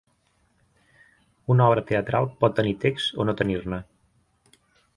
Una 1.55 1.67
obra 1.73 1.83
teatral 1.91 2.29
pot 2.45 2.57
tenir 2.61 2.73
text 2.87 3.15
o 3.25 3.29
no 3.29 3.37
tenir-ne. 3.43 3.81